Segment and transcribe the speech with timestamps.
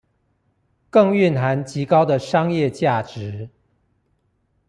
[0.89, 3.49] 更蘊含極高的商業價值